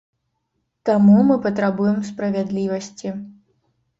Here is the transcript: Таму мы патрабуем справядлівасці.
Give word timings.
Таму 0.89 1.17
мы 1.27 1.35
патрабуем 1.43 1.99
справядлівасці. 2.09 3.07